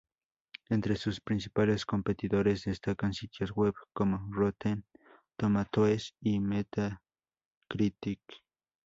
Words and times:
Entre 0.69 0.95
sus 0.95 1.21
principales 1.21 1.85
competidores 1.85 2.63
destacan 2.63 3.13
sitios 3.13 3.51
web 3.51 3.75
como 3.93 4.33
Rotten 4.33 4.83
Tomatoes 5.37 6.15
y 6.21 6.39
Metacritic. 6.39 8.19